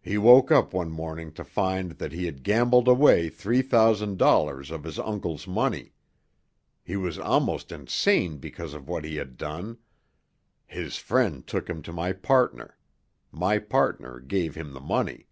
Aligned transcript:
He 0.00 0.18
woke 0.18 0.50
up 0.50 0.72
one 0.72 0.90
morning 0.90 1.30
to 1.34 1.44
find 1.44 1.92
that 1.98 2.10
he 2.10 2.24
had 2.26 2.42
gambled 2.42 2.88
away 2.88 3.28
three 3.28 3.62
thousand 3.62 4.18
dollars 4.18 4.72
of 4.72 4.82
his 4.82 4.98
uncle's 4.98 5.46
money. 5.46 5.92
He 6.82 6.96
was 6.96 7.16
almost 7.16 7.70
insane 7.70 8.38
because 8.38 8.74
of 8.74 8.88
what 8.88 9.04
he 9.04 9.14
had 9.14 9.36
done. 9.36 9.78
His 10.66 10.96
friend 10.96 11.46
took 11.46 11.70
him 11.70 11.80
to 11.82 11.92
my 11.92 12.12
partner; 12.12 12.76
my 13.30 13.60
partner 13.60 14.18
gave 14.18 14.56
him 14.56 14.72
the 14.72 14.80
money." 14.80 15.28